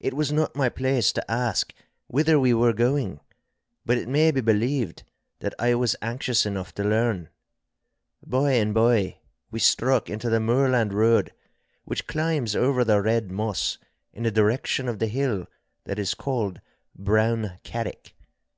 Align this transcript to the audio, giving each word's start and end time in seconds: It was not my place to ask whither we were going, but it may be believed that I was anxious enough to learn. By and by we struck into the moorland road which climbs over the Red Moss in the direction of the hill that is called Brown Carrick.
It 0.00 0.14
was 0.14 0.32
not 0.32 0.56
my 0.56 0.70
place 0.70 1.12
to 1.12 1.30
ask 1.30 1.74
whither 2.06 2.40
we 2.40 2.54
were 2.54 2.72
going, 2.72 3.20
but 3.84 3.98
it 3.98 4.08
may 4.08 4.30
be 4.30 4.40
believed 4.40 5.02
that 5.40 5.52
I 5.58 5.74
was 5.74 5.96
anxious 6.00 6.46
enough 6.46 6.72
to 6.76 6.82
learn. 6.84 7.28
By 8.26 8.52
and 8.52 8.72
by 8.72 9.18
we 9.50 9.58
struck 9.60 10.08
into 10.08 10.30
the 10.30 10.40
moorland 10.40 10.94
road 10.94 11.34
which 11.84 12.06
climbs 12.06 12.56
over 12.56 12.84
the 12.84 13.02
Red 13.02 13.30
Moss 13.30 13.76
in 14.14 14.22
the 14.22 14.30
direction 14.30 14.88
of 14.88 14.98
the 14.98 15.08
hill 15.08 15.46
that 15.84 15.98
is 15.98 16.14
called 16.14 16.62
Brown 16.96 17.58
Carrick. 17.64 18.16